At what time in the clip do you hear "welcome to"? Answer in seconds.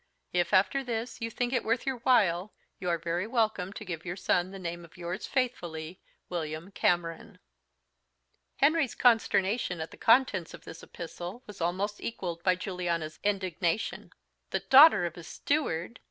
3.27-3.85